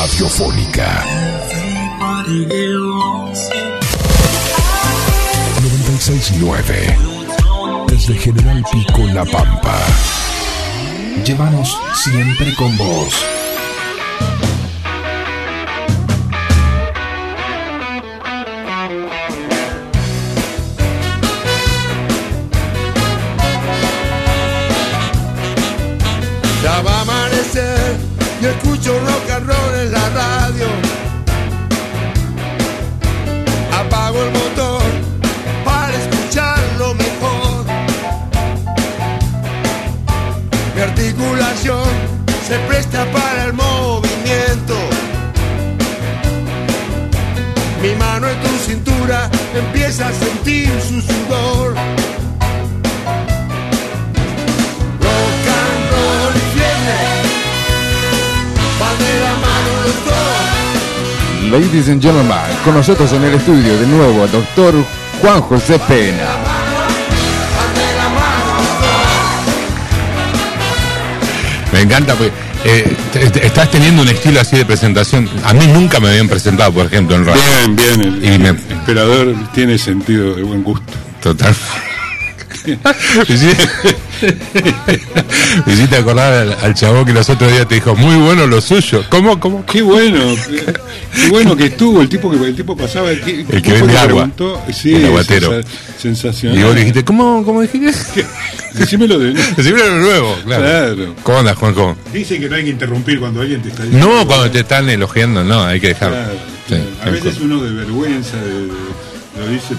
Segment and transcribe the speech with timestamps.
[0.00, 1.04] radiofónica.
[5.60, 6.96] 969
[7.88, 9.76] Desde General Pico, La Pampa.
[11.24, 13.37] Llévanos siempre con vos.
[42.78, 44.76] Presta para el movimiento.
[47.82, 51.74] Mi mano en tu cintura empieza a sentir su sudor.
[55.00, 56.98] Rock and roll y fiebre
[58.78, 61.50] van de la mano los dos.
[61.50, 64.74] Ladies and gentlemen, con nosotros en el estudio de nuevo el doctor
[65.20, 66.28] Juan José Pena.
[67.56, 69.08] Van de la mano los dos.
[71.72, 72.47] Me encanta, pues.
[72.64, 75.28] Eh, te- te- estás teniendo un estilo así de presentación.
[75.44, 77.42] A mí nunca me habían presentado, por ejemplo, en radio.
[77.66, 78.00] Bien, bien.
[78.24, 80.92] El, Y me- emperador tiene sentido de buen gusto.
[81.22, 81.54] Total.
[85.66, 88.60] Me hiciste, acordar al, al chabón que los otros días te dijo, muy bueno lo
[88.60, 89.04] suyo.
[89.08, 89.38] ¿Cómo?
[89.40, 89.64] ¿Cómo?
[89.66, 90.64] Qué bueno, qué,
[91.14, 93.96] qué bueno que estuvo el tipo que el tipo pasaba el, que El que vende
[93.98, 94.30] agua.
[94.72, 95.52] Sí, El aguatero.
[95.62, 96.58] sensa- sensacional.
[96.58, 98.26] Y vos dijiste, ¿cómo, cómo dijiste?
[98.74, 99.48] Decímelo de nuevo.
[99.56, 100.62] Decime lo nuevo, claro.
[100.64, 101.14] Claro.
[101.22, 101.96] ¿Cómo andas, Juanjo?
[102.12, 104.06] Dicen que no hay que interrumpir cuando alguien te está diciendo.
[104.08, 106.16] No, cuando te están elogiando, no, hay que dejarlo.
[106.16, 106.32] Claro,
[106.68, 106.86] Sí, claro.
[107.02, 108.68] A veces uno de vergüenza de, de-
[109.38, 109.74] lo dice.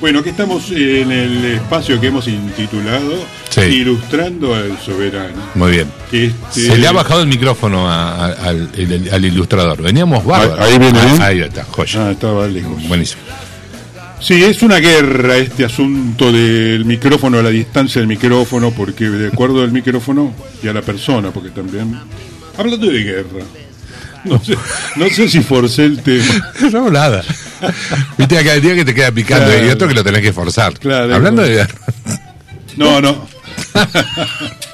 [0.00, 3.14] Bueno, aquí estamos en el espacio que hemos intitulado
[3.50, 3.60] Sí.
[3.62, 5.42] Ilustrando al Soberano.
[5.54, 5.88] Muy bien.
[6.12, 9.80] Este- Se le ha bajado el micrófono a- a- al, ilustrador.
[9.82, 10.60] Veníamos bárbaros.
[10.60, 11.22] Ahí- viene bien.
[11.22, 12.08] Ahí está, joya.
[12.08, 12.86] Ah, estaba lejos.
[12.88, 13.22] Buenísimo.
[14.20, 19.28] Sí, es una guerra este asunto del micrófono, a la distancia del micrófono, porque de
[19.28, 21.98] acuerdo al micrófono y a la persona, porque también...
[22.56, 23.44] Hablando de guerra,
[24.24, 24.56] no sé,
[24.96, 26.52] no sé si forcé el tema.
[26.72, 27.22] No, nada.
[28.18, 29.66] Viste, acá el día que te queda picando Claro.
[29.66, 30.76] y otro que lo tenés que forzar.
[30.78, 31.78] Claro, Hablando de guerra.
[32.76, 33.26] No, no,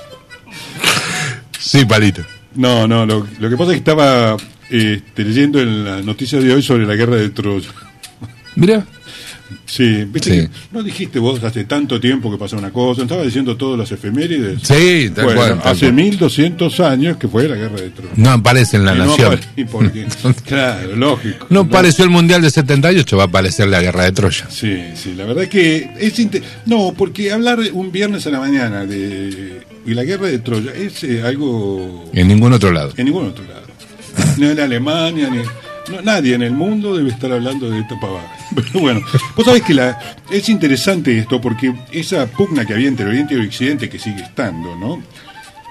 [1.59, 2.23] Sí, palito.
[2.55, 4.37] no, no, lo, que pasa es que estaba
[4.71, 7.71] este, leyendo en la noticia de hoy sobre la guerra de Troya.
[8.55, 8.85] Mira.
[9.67, 10.37] Sí, viste Sí.
[10.47, 13.93] que no dijiste vos hace tanto tiempo que pasó una cosa, estaba diciendo todas las
[13.93, 14.61] efemérides.
[14.63, 15.59] Sí, tal bueno, cual.
[15.63, 15.93] tal hace cual.
[15.95, 18.13] 1200 años que fue la guerra de Troya.
[18.17, 19.33] No aparece en la Y no nación.
[19.35, 20.07] apare- ¿y por qué?
[20.47, 21.47] claro, lógico.
[21.51, 24.47] No apareció el Mundial de 78, va a aparecer la guerra de Troya.
[24.51, 26.15] Sí, sí, la verdad que es
[26.67, 31.05] no, porque hablar un viernes a la mañana de y la guerra de Troya es
[31.05, 32.93] eh, algo En ningún otro lado.
[32.97, 33.63] en ningún otro lado.
[34.39, 35.39] Ni en Alemania, ni
[35.91, 38.37] no, nadie en el mundo debe estar hablando de esta pavada.
[38.55, 39.01] Pero bueno,
[39.37, 39.99] vos sabés que la,
[40.31, 44.77] es interesante esto porque esa pugna que había entre Oriente y Occidente, que sigue estando,
[44.77, 45.03] ¿no?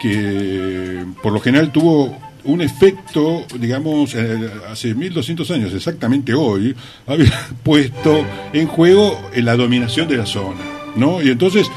[0.02, 6.76] Que por lo general tuvo un efecto, digamos, eh, hace 1200 años, exactamente hoy,
[7.08, 7.32] había
[7.64, 10.62] puesto en juego eh, la dominación de la zona,
[10.96, 11.22] ¿no?
[11.22, 11.70] Y entonces,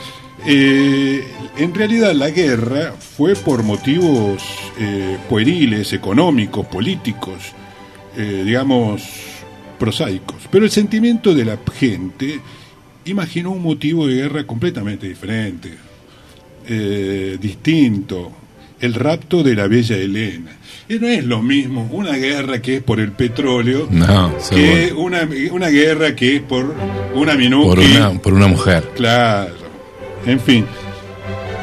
[0.44, 1.24] eh,
[1.56, 4.42] en realidad la guerra fue por motivos
[4.78, 7.52] eh, pueriles, económicos, políticos,
[8.16, 9.02] eh, digamos,
[9.78, 10.36] prosaicos.
[10.50, 12.40] Pero el sentimiento de la gente
[13.04, 15.74] imaginó un motivo de guerra completamente diferente,
[16.68, 18.32] eh, distinto,
[18.80, 20.52] el rapto de la bella Helena.
[20.88, 25.28] Y no es lo mismo una guerra que es por el petróleo No, que una,
[25.50, 26.74] una guerra que es por
[27.14, 27.68] una minuta.
[27.68, 28.90] Por una, por una mujer.
[28.94, 29.54] Claro.
[30.24, 30.64] En fin.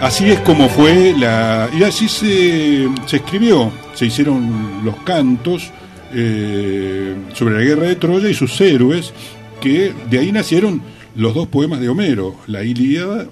[0.02, 1.70] Así es como fue la.
[1.78, 3.72] Y así se, se escribió.
[3.94, 5.72] Se hicieron los cantos
[6.14, 9.14] eh, sobre la guerra de Troya y sus héroes,
[9.62, 10.82] que de ahí nacieron
[11.16, 13.28] los dos poemas de Homero, la Ilíada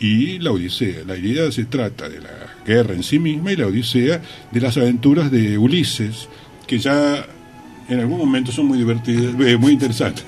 [0.00, 1.04] y la Odisea.
[1.06, 2.30] La Ilíada se trata de la
[2.66, 4.20] guerra en sí misma y la Odisea
[4.50, 6.28] de las aventuras de Ulises,
[6.66, 7.26] que ya
[7.88, 10.24] en algún momento son muy divertidas, eh, muy interesantes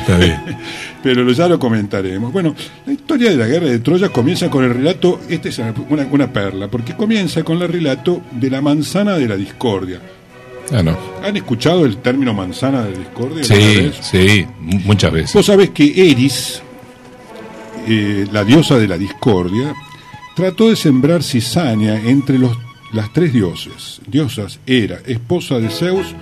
[0.00, 0.40] Está bien.
[1.02, 2.32] pero ya lo comentaremos.
[2.32, 2.54] Bueno,
[2.86, 6.32] la historia de la guerra de Troya comienza con el relato, esta es una, una
[6.32, 10.00] perla, porque comienza con el relato de la manzana de la discordia.
[10.72, 10.96] Ah, no.
[11.24, 13.42] ¿Han escuchado el término manzana de discordia?
[13.44, 13.96] Sí, vez?
[14.02, 15.32] sí, mu- muchas veces.
[15.34, 16.62] Vos sabés que Eris,
[17.88, 19.74] eh, la diosa de la discordia,
[20.36, 22.56] trató de sembrar cizaña entre los,
[22.92, 26.14] las tres dioses, diosas Hera, esposa de Zeus,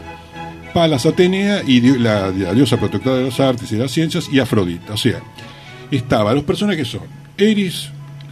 [0.72, 4.94] Palas Atenea y la, la diosa protectora de las artes y las ciencias y Afrodita.
[4.94, 5.20] O sea,
[5.90, 7.02] estaban los personajes son
[7.36, 7.90] Eris,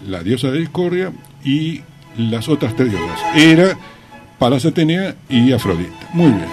[0.09, 1.13] la diosa de la discordia,
[1.45, 1.81] y
[2.17, 3.77] las otras tres diosas, Hera,
[4.39, 6.09] Palas Atenea y Afrodita.
[6.13, 6.47] Muy bien.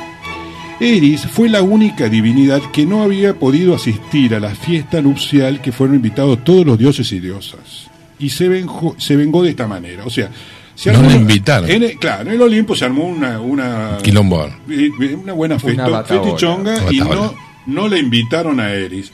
[0.79, 5.71] Eris fue la única divinidad que no había podido asistir a la fiesta nupcial que
[5.71, 7.87] fueron invitados todos los dioses y diosas.
[8.19, 10.03] Y se, venjó- se vengó de esta manera.
[10.05, 10.29] O sea,
[10.75, 11.69] se No armó invitaron.
[11.69, 14.47] en el- claro, en el Olimpo se armó una, una, Quilombo.
[14.69, 14.89] eh,
[15.21, 17.33] una buena festa, fetichonga y no,
[17.67, 19.11] no le invitaron a Eris.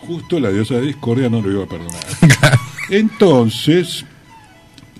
[0.00, 2.02] Justo la diosa de discordia no lo iba a perdonar.
[2.90, 4.04] Entonces,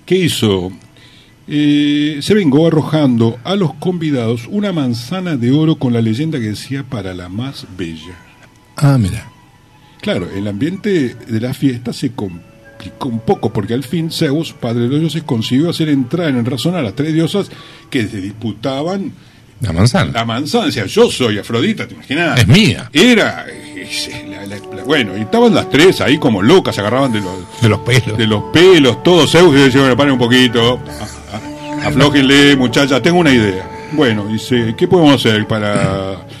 [0.05, 0.71] ¿qué hizo?
[1.51, 6.49] Eh, se vengó arrojando a los convidados una manzana de oro con la leyenda que
[6.49, 8.15] decía para la más bella.
[8.77, 9.27] Ah, mira.
[10.01, 14.83] Claro, el ambiente de la fiesta se complicó un poco porque al fin Zeus, padre
[14.83, 17.49] de los dioses, consiguió hacer entrar en razón a las tres diosas
[17.89, 19.11] que se disputaban
[19.59, 20.11] La manzana.
[20.13, 20.67] la manzana.
[20.67, 22.39] Decía, yo soy Afrodita, ¿te imaginas?
[22.39, 22.89] Es mía.
[22.93, 23.45] Era,
[24.29, 27.33] la- la- la- bueno, y estaban las tres ahí como locas, se agarraban de los,
[27.61, 28.17] De los pelos.
[28.17, 31.18] de los pelos, todos Zeus y decía, bueno, paren un poquito, a- a-
[31.85, 33.69] aflójenle, muchachas, tengo una idea.
[33.93, 36.17] Bueno, dice, ¿qué podemos hacer para...?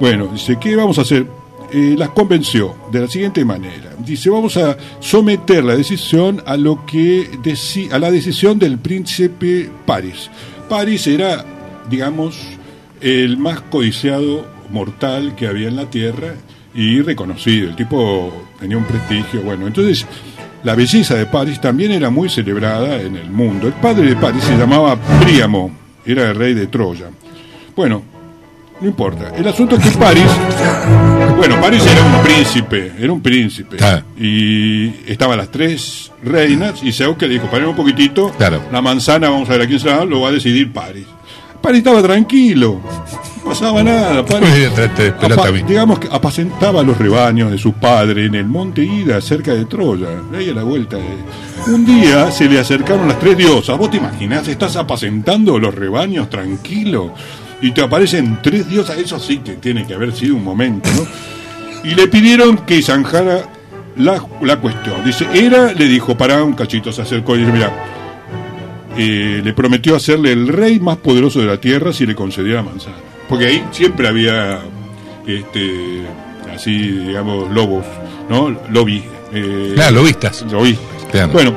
[0.00, 1.24] Bueno, dice, ¿qué vamos a hacer?
[1.72, 3.92] Eh, las convenció de la siguiente manera.
[4.04, 9.70] Dice, vamos a someter la decisión a lo que deci- a la decisión del príncipe
[9.86, 10.28] Paris.
[10.68, 11.44] Paris era,
[11.88, 12.36] digamos,
[13.00, 16.34] el más codiciado mortal que había en la tierra
[16.74, 17.68] y reconocido.
[17.70, 19.42] El tipo tenía un prestigio.
[19.42, 20.04] Bueno, entonces
[20.64, 23.66] la belleza de París también era muy celebrada en el mundo.
[23.68, 25.70] El padre de París se llamaba Príamo,
[26.04, 27.06] era el rey de Troya.
[27.76, 28.02] Bueno,
[28.80, 29.32] no importa.
[29.36, 30.24] El asunto es que París,
[31.36, 33.76] bueno, París era un príncipe, era un príncipe.
[33.76, 34.04] Claro.
[34.18, 38.62] Y estaban las tres reinas y Zeus que le dijo, paren un poquitito, Claro.
[38.72, 41.06] la manzana, vamos a ver a quién se la da, lo va a decidir París.
[41.60, 42.80] París estaba tranquilo,
[43.60, 44.24] pasaba nada.
[44.24, 48.84] París, Te pelota apa- digamos que apacentaba los rebaños de su padre en el monte
[48.84, 50.96] Ida, cerca de Troya, ahí a la vuelta.
[50.96, 53.78] de- Un día se le acercaron las tres diosas.
[53.78, 54.46] ¿Vos te imaginás?
[54.48, 57.14] Estás apacentando los rebaños tranquilo
[57.62, 58.98] y te aparecen tres diosas.
[58.98, 61.06] Eso sí que tiene que haber sido un momento, ¿no?
[61.88, 63.42] Y le pidieron que zanjara
[63.96, 65.04] la, la cuestión.
[65.04, 67.72] Dice, era, le dijo, para un cachito, se acercó y dice, mira,
[68.96, 72.62] eh, le prometió hacerle el rey más poderoso de la tierra si le concedía la
[72.62, 72.96] manzana.
[73.28, 74.60] Porque ahí siempre había,
[75.26, 76.02] este,
[76.54, 77.84] así, digamos, lobos,
[78.28, 78.50] ¿no?
[78.70, 79.02] Lobby.
[79.32, 80.44] eh, Claro, lobistas.
[81.10, 81.32] Claro.
[81.32, 81.54] Bueno,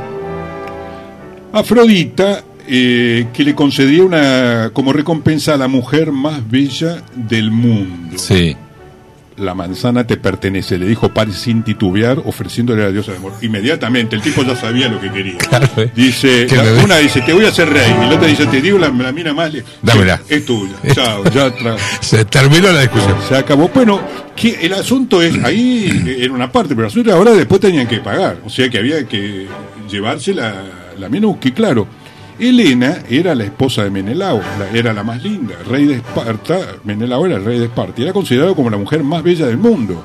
[1.53, 8.17] Afrodita, eh, que le concedía una, como recompensa a la mujer más bella del mundo.
[8.17, 8.55] Sí.
[9.37, 13.33] La manzana te pertenece, le dijo Paris sin titubear, ofreciéndole a la diosa del amor.
[13.41, 15.37] Inmediatamente, el tipo ya sabía lo que quería.
[15.37, 15.91] Claro, eh.
[15.95, 18.79] Dice, la- una dice, te voy a hacer rey, y la otra dice, te digo
[18.79, 19.53] la, la mina más...
[19.53, 20.19] le- Dámela.
[20.27, 21.53] Es tuya, chao, ya
[22.01, 23.15] Se terminó la discusión.
[23.29, 23.67] se acabó.
[23.69, 24.01] Bueno,
[24.35, 27.99] que el asunto es, ahí era una parte, pero el asunto ahora después tenían que
[27.99, 28.37] pagar.
[28.43, 29.45] O sea que había que
[29.87, 30.63] llevarse la,
[30.97, 31.87] la menú, que claro,
[32.39, 36.57] Helena era la esposa de Menelao, la- era la más linda, el rey de Esparta,
[36.83, 39.57] Menelao era el rey de Esparta, y era considerado como la mujer más bella del
[39.57, 40.03] mundo.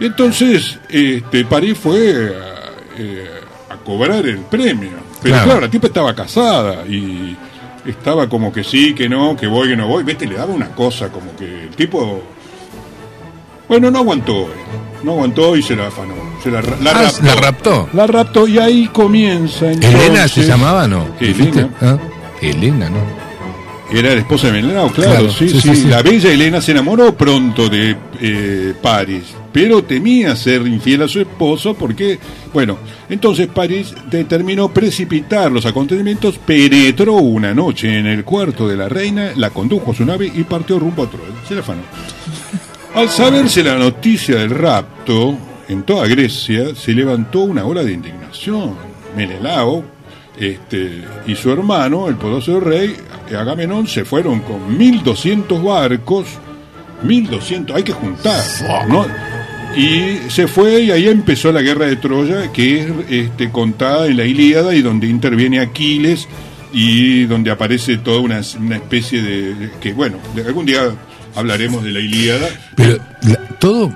[0.00, 3.26] Entonces, este, París fue a, eh,
[3.70, 4.90] a cobrar el premio.
[5.22, 5.44] Pero Claro.
[5.44, 7.36] claro, la tipa estaba casada y
[7.86, 10.02] estaba como que sí, que no, que voy, que no voy.
[10.02, 12.22] Vete, le daba una cosa, como que el tipo.
[13.72, 14.50] Bueno, no aguantó,
[15.02, 16.12] no aguantó y se la afanó.
[16.42, 17.22] Se la, ra- la Ah, raptó.
[17.24, 17.88] la raptó.
[17.94, 19.70] La raptó y ahí comienza.
[19.72, 19.88] ¿Elena
[20.28, 21.06] se entonces- llamaba no?
[21.18, 21.70] Elena.
[21.80, 21.96] Ah,
[22.42, 22.98] Elena, ¿no?
[23.98, 25.88] Era la esposa de Menelao, claro, Claro, sí, sí, sí, sí, sí.
[25.88, 31.20] La bella Elena se enamoró pronto de eh, París, pero temía ser infiel a su
[31.20, 32.18] esposo porque,
[32.52, 32.76] bueno,
[33.08, 39.32] entonces París determinó precipitar los acontecimientos, penetró una noche en el cuarto de la reina,
[39.36, 41.24] la condujo a su nave y partió rumbo a Troya.
[41.48, 41.80] Se la afanó.
[42.94, 45.36] Al saberse la noticia del rapto,
[45.68, 48.76] en toda Grecia se levantó una ola de indignación.
[49.16, 49.82] Menelao
[50.38, 52.94] este, y su hermano, el poderoso rey
[53.36, 56.26] Agamenón, se fueron con 1200 barcos,
[57.02, 58.42] 1200, hay que juntar,
[58.88, 59.06] ¿no?
[59.74, 64.18] Y se fue y ahí empezó la guerra de Troya, que es este, contada en
[64.18, 66.28] la Ilíada y donde interviene Aquiles
[66.74, 70.90] y donde aparece toda una, una especie de, que bueno, algún día
[71.34, 72.48] hablaremos de la Ilíada.
[72.76, 73.92] Pero la- todo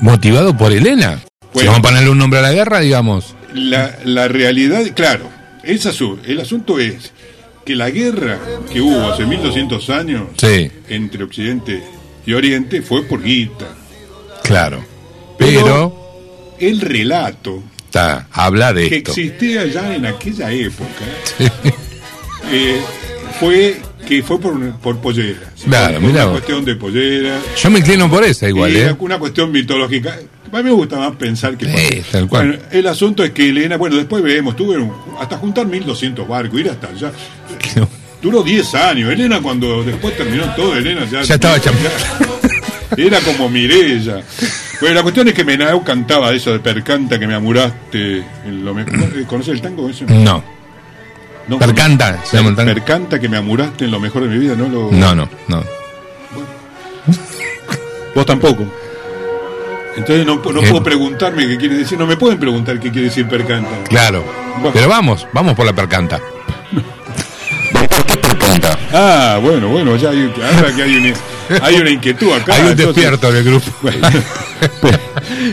[0.00, 1.18] motivado por Elena.
[1.18, 1.70] Si Bueno.
[1.72, 3.34] vamos a ponerle un nombre a la guerra, digamos.
[3.54, 5.28] La, la realidad, claro,
[5.64, 7.12] es asu- el asunto es
[7.64, 8.38] que la guerra
[8.72, 10.70] que hubo hace 1200 años Sí.
[10.88, 11.82] entre Occidente
[12.26, 13.66] y Oriente fue por guita.
[14.44, 14.84] Claro.
[15.38, 19.10] Pero- Pero, El relato está, habla de que esto.
[19.12, 21.04] existía ya en aquella época
[22.50, 22.80] eh,
[23.40, 25.52] fue que fue por, por pollera.
[25.68, 27.38] Claro, por mirá una cuestión de pollera.
[27.62, 28.96] Yo me inclino por esa igual, y ¿eh?
[28.98, 30.18] una cuestión mitológica.
[30.50, 31.66] A mí me gusta más pensar que...
[31.66, 32.46] Sí, tal cual.
[32.48, 36.58] Bueno, el asunto es que Elena, bueno, después vemos, tuve un- hasta juntar 1200 barcos,
[36.58, 37.12] ir hasta allá.
[38.22, 39.12] Duró 10 años.
[39.12, 41.20] Elena, cuando después terminó todo, Elena ya.
[41.22, 41.74] Ya estaba cham-
[42.96, 44.22] Era como Mirella.
[44.80, 48.24] Bueno, la cuestión es que Menau cantaba eso de percanta que me amuraste.
[48.46, 49.24] En lo mejor.
[49.26, 50.06] ¿Conoces el tango ese?
[50.06, 50.42] No,
[51.48, 52.74] No, Percanta, se llama el tango.
[52.74, 54.68] Percanta que me amuraste en lo mejor de mi vida, ¿no?
[54.68, 54.90] Lo...
[54.92, 55.64] no, no, no.
[58.14, 58.64] Vos tampoco.
[59.96, 60.68] Entonces no, no Eh.
[60.68, 61.98] puedo preguntarme qué quiere decir.
[61.98, 63.70] No me pueden preguntar qué quiere decir percanta.
[63.88, 64.24] Claro.
[64.56, 64.70] Bueno.
[64.72, 66.20] Pero vamos, vamos por la percanta.
[67.72, 68.78] ¿Por qué percanta?
[68.92, 71.14] Ah, bueno, bueno, ya hay, ahora que hay una,
[71.62, 72.54] hay una inquietud acá.
[72.54, 73.66] Hay un entonces- despierto en el grupo.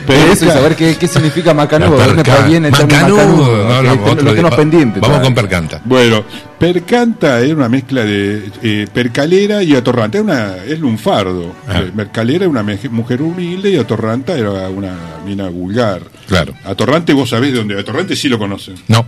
[0.08, 1.98] Pero eso y saber qué, qué significa macanudo.
[1.98, 3.26] La ¿Dónde perca- proviene el término Macanudo.
[3.26, 3.68] macanudo?
[3.68, 4.30] No, no, otro lo día.
[4.32, 5.00] tenemos pendiente.
[5.00, 5.82] Vamos con percanta.
[5.86, 6.24] Bueno,
[6.58, 10.18] percanta era una mezcla de eh, percalera y atorranta.
[10.18, 11.56] Es, una, es lunfardo.
[11.68, 11.80] Ah.
[11.82, 14.94] Eh, Percalera era una mujer humilde y atorranta era una
[15.26, 16.02] mina vulgar.
[16.28, 16.54] Claro.
[16.64, 17.80] Atorrante vos sabés de dónde.
[17.80, 18.76] Atorrante sí lo conocen.
[18.88, 19.06] No.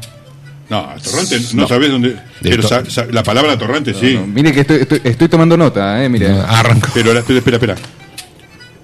[0.70, 2.16] No, atorrante no, sabés dónde.
[2.42, 4.16] Pero to- sa- sa- la palabra atorrante sí.
[4.16, 6.30] No, mire que estoy, estoy, estoy tomando nota, eh, mire.
[6.30, 6.90] Arranco.
[6.94, 7.76] Pero la, espera, espera, espera.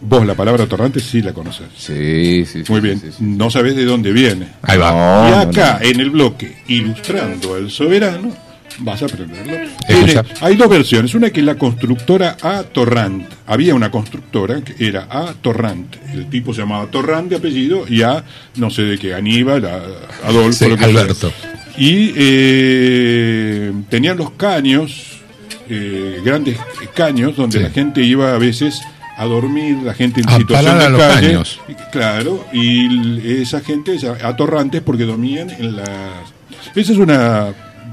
[0.01, 1.67] Vos la palabra atorrante sí la conoces.
[1.77, 2.71] Sí, sí, sí.
[2.71, 2.99] Muy sí, bien.
[2.99, 3.17] sí, sí.
[3.23, 4.47] No sabés de dónde viene.
[4.61, 4.91] Ahí va.
[4.91, 5.89] No, y no, acá, no.
[5.89, 8.35] en el bloque, ilustrando al soberano,
[8.79, 9.53] vas a aprenderlo.
[9.87, 11.13] Tiene- hay dos versiones.
[11.15, 12.63] Una que es la constructora A.
[12.63, 13.27] Torrant.
[13.47, 15.33] Había una constructora que era A.
[15.41, 15.95] Torrant.
[16.13, 18.23] El tipo se llamaba Torrant de apellido y A.
[18.55, 21.29] no sé de qué, Aníbal, a- Adolfo, Sí, lo que Alberto.
[21.31, 21.52] sea.
[21.77, 25.19] Y eh, tenían los caños,
[25.69, 26.57] eh, grandes
[26.95, 27.63] caños, donde Sí.
[27.63, 28.79] la gente iba a veces
[29.17, 31.27] a dormir, la gente en A situación de a los calle.
[31.27, 31.59] caños.
[31.91, 35.89] Claro, y esa gente es atorrantes porque dormían en las...
[36.75, 37.49] Esa es una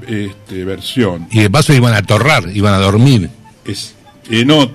[0.07, 1.27] este, versión.
[1.31, 3.29] Y de paso iban a torrar, iban a dormir.
[3.65, 3.93] Es,
[4.29, 4.69] eh, no,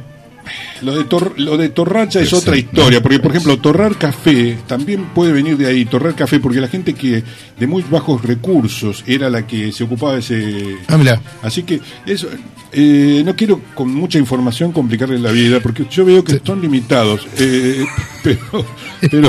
[0.83, 3.97] lo de, tor, lo de torracha es Sí, otra sí, historia, porque por ejemplo torrar
[3.97, 7.23] café también puede venir de ahí, torrar café, porque la gente que
[7.59, 10.77] de muy bajos recursos era la que se ocupaba de ese...
[10.89, 10.99] Ah.
[11.43, 12.29] Así que eso,
[12.73, 17.27] eh, no quiero con mucha información complicarles la vida, porque yo veo que están limitados.
[17.39, 17.85] eh,
[18.23, 18.67] pero,
[19.11, 19.29] pero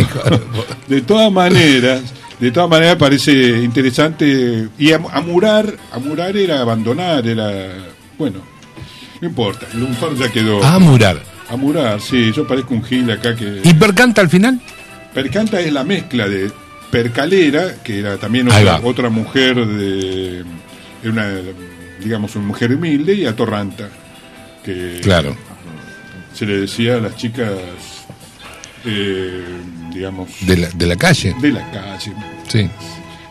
[0.87, 2.01] de todas maneras,
[2.39, 4.69] de todas maneras parece interesante.
[4.77, 7.73] Y am- amurar, amurar era abandonar, era
[8.17, 8.39] bueno,
[9.21, 9.65] no importa.
[9.73, 10.63] El lunfar ya quedó.
[11.49, 12.01] A murar.
[12.01, 13.61] Sí, yo parezco un gil acá que.
[13.63, 14.59] ¿Y percanta al final?
[15.13, 16.51] Percanta es la mezcla de
[16.91, 18.47] Percalera, que era también
[18.83, 20.43] otra, mujer de
[21.03, 21.29] de una
[21.99, 23.89] digamos una mujer humilde y atorranta
[24.63, 25.35] que Claro.
[26.33, 27.49] se le decía a las chicas
[28.85, 29.43] eh,
[29.93, 31.35] digamos De la, de la calle.
[31.41, 32.13] de la calle.
[32.47, 32.69] Sí.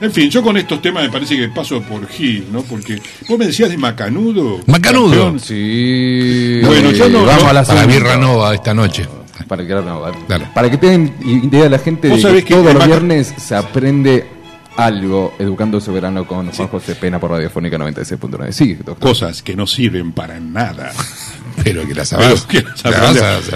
[0.01, 2.63] En fin, yo con estos temas me parece que paso por Gil, ¿no?
[2.63, 4.61] Porque vos me decías de Macanudo.
[4.67, 5.09] Macanudo.
[5.11, 5.41] campeón.
[5.41, 6.61] Sí.
[6.65, 7.87] Bueno, yo no- vamos no- a la Para segunda.
[7.99, 9.07] Birra Nova esta noche.
[9.49, 10.03] Para que, no,
[10.55, 13.33] para que tengan idea la gente de Vos que sabés que todos el los viernes
[13.39, 14.27] se aprende
[14.77, 18.53] algo educando soberano con Juan José Pena por Radiofónica 96.9.
[18.53, 18.99] Sí, doctor.
[18.99, 20.93] Cosas que no sirven para nada.
[21.65, 22.35] Pero que las saber.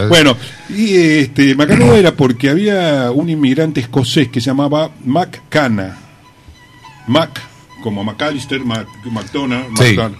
[0.08, 0.36] Bueno,
[0.70, 5.98] y este, Macanudo era porque había un inmigrante escocés que se llamaba Mac Cana.
[7.06, 7.40] Mac,
[7.82, 9.84] como McAllister, Mac, McDonald, Sí.
[9.84, 10.16] McDonald,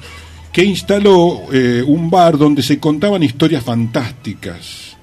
[0.53, 4.97] que instaló eh, un bar donde se contaban historias fantásticas.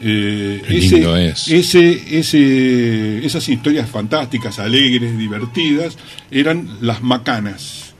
[0.00, 1.48] Eh, es.
[1.48, 5.98] ese, ese, esas historias fantásticas, alegres, divertidas,
[6.30, 7.94] eran las macanas.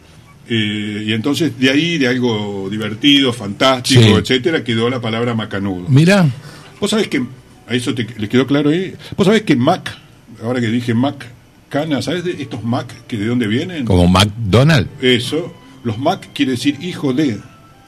[0.48, 4.08] Eh, y entonces de ahí, de algo divertido, fantástico, Sí.
[4.12, 5.86] etcétera, quedó la palabra macanudo.
[5.88, 6.26] Mira.
[6.80, 7.22] Vos sabés que,
[7.68, 9.94] a eso te, le quedó claro ahí, vos sabés que Mac,
[10.42, 11.26] ahora que dije Mac,
[11.68, 13.84] cana, ¿sabés de estos Mac que de dónde vienen?
[13.84, 14.88] Como McDonald.
[15.02, 15.52] Eso,
[15.84, 17.38] los Mac quiere decir hijo de,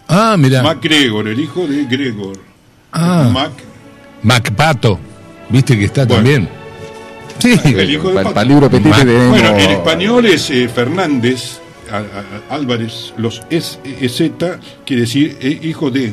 [0.08, 0.62] Ah, mira.
[0.62, 2.38] Mac Gregor, el hijo de Gregor.
[2.92, 3.28] Ah.
[3.32, 3.52] Mac,
[4.22, 4.98] Macpato.
[5.48, 6.14] Viste que está Bueno.
[6.16, 6.48] también.
[7.38, 7.58] Sí.
[7.64, 8.48] El hijo de Para Pato.
[8.48, 8.68] libro.
[8.68, 11.58] Bueno, en español es eh, Fernández,
[11.90, 12.00] a- a-
[12.50, 14.30] a- Álvarez, los es, EZ
[14.84, 16.12] quiere decir eh, hijo de.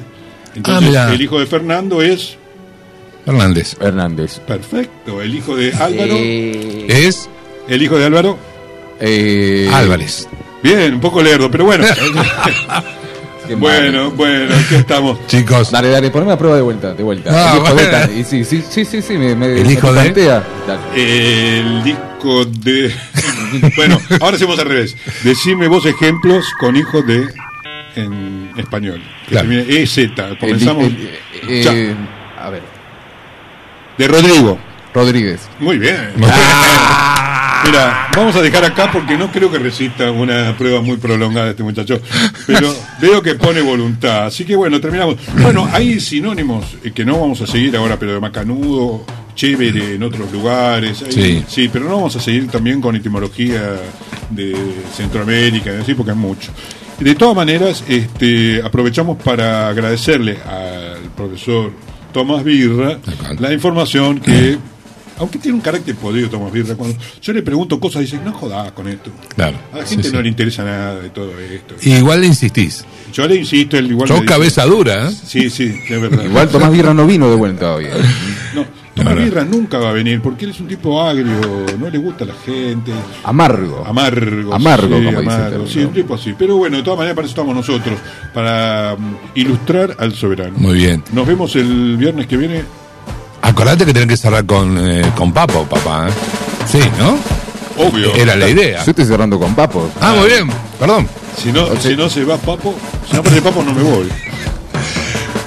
[0.56, 2.38] Entonces, Ah, el hijo de Fernando es
[3.26, 3.76] Fernández.
[3.80, 4.40] Hernández.
[4.40, 5.22] perfecto.
[5.22, 7.30] El hijo de Álvaro, Eh, Es
[7.68, 8.38] el hijo de Álvaro,
[9.00, 10.28] eh, Álvarez.
[10.64, 11.86] bien, un poco lerdo, pero bueno.
[13.58, 15.26] bueno, bueno, aquí estamos.
[15.28, 15.72] Chicos.
[15.72, 17.30] Dale, dale, poneme a prueba de vuelta, de vuelta.
[17.34, 18.14] Ah, el hijo de bueno.
[18.14, 20.42] Y sí, sí, sí, sí, sí, me, me, ¿El me hijo de?
[20.96, 22.94] El disco de.
[23.76, 24.96] bueno, ahora hacemos al revés.
[25.24, 27.28] Decime vos ejemplos con hijo de
[27.96, 29.02] en español.
[29.28, 29.52] Claro.
[29.52, 29.98] EZ.
[29.98, 30.86] El- Comenzamos.
[30.86, 31.10] el-
[31.48, 31.96] eh, eh,
[32.40, 32.62] a ver,
[33.98, 34.58] De Rodrigo.
[34.94, 35.42] Rodríguez.
[35.60, 36.12] Muy bien.
[37.66, 41.64] Mira, vamos a dejar acá porque no creo que resista una prueba muy prolongada este
[41.64, 42.00] muchacho.
[42.46, 44.26] Pero veo que pone voluntad.
[44.28, 45.16] Así que bueno, terminamos.
[45.42, 50.04] Bueno, hay sinónimos eh, que no vamos a seguir ahora, pero de macanudo, chévere en
[50.04, 51.04] otros lugares.
[51.04, 51.70] hay- Sí.
[51.72, 53.62] pero no vamos a seguir también con etimología
[54.30, 54.56] de
[54.96, 56.52] Centroamérica, así porque es mucho.
[57.00, 61.72] De todas maneras, este, aprovechamos para agradecerle al profesor
[62.12, 62.98] Tomás Birra
[63.40, 64.58] la información que,
[65.20, 68.72] aunque tiene un carácter podrido Tomás Birra, cuando yo le pregunto cosas, dice, no jodas
[68.72, 69.12] con esto.
[69.36, 69.58] Claro.
[69.74, 70.14] A la gente sí.
[70.16, 71.76] no le interesa nada de todo esto.
[71.82, 72.86] Igual le insistís.
[73.14, 74.08] Yo le insisto, él igual...
[74.08, 75.12] Sos dice- cabeza dura, ¿eh?
[75.12, 76.24] Sí, sí, es verdad.
[76.24, 77.90] Igual Tomás Birra no vino de vuelta todavía.
[78.54, 79.22] No, Tomás Claro.
[79.24, 81.40] Birra nunca va a venir porque él es un tipo agrio,
[81.80, 82.92] no le gusta a la gente.
[83.24, 83.84] Amargo.
[83.86, 84.54] Amargo.
[84.54, 85.88] Amargo, sí, como dice amargo, Sí, ¿no?
[85.90, 86.34] un tipo así.
[86.38, 88.00] Pero bueno, de todas maneras, para eso estamos nosotros,
[88.34, 90.58] para mm, ilustrar al soberano.
[90.58, 91.04] Muy bien.
[91.14, 92.64] Nos vemos el viernes que viene.
[93.42, 96.10] Acordate que tenés que cerrar con, eh, con Papo, papá.
[96.10, 96.12] ¿eh?
[96.70, 97.18] Sí, ¿no?
[97.84, 98.14] Obvio.
[98.16, 98.84] Era la idea.
[98.84, 99.90] Yo estoy cerrando con Papo.
[100.02, 100.50] Ah, muy bien.
[100.80, 101.08] Perdón.
[101.42, 102.76] Si no, si no se va Papo,
[103.08, 104.10] si no aparece Papo, no me voy.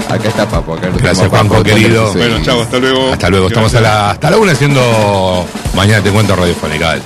[0.09, 0.75] Acá está Papo.
[0.75, 2.13] Acá Gracias, Papo, Juanjo, querido.
[2.15, 3.13] Bueno, chao, hasta luego.
[3.13, 3.49] Hasta luego.
[3.49, 6.97] Estamos a la, hasta la una haciendo Mañana te cuento radiofónica.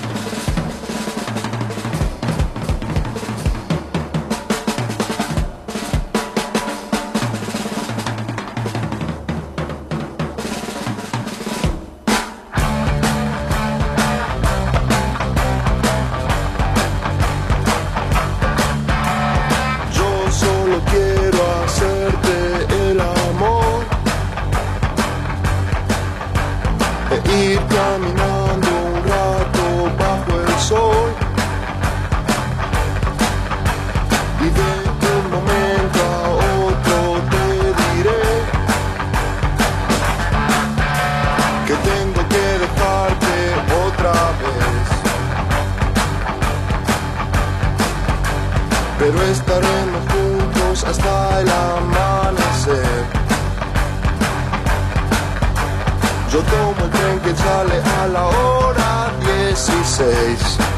[49.05, 53.05] Pero estaremos juntos hasta el amanecer.
[56.33, 60.74] Yo tomo el tren que sale a la hora 16.